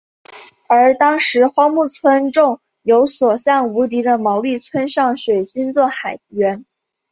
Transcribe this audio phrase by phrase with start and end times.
[0.67, 6.65] 而当时荒木村重有所向无敌的毛利村上水军作海援。